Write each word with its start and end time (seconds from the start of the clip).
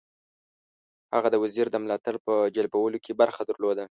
هغه 1.15 1.27
د 1.31 1.35
وزیرو 1.43 1.73
د 1.73 1.77
ملاتړ 1.83 2.15
په 2.25 2.33
جلبولو 2.55 2.97
کې 3.05 3.17
برخه 3.21 3.41
درلوده. 3.49 3.85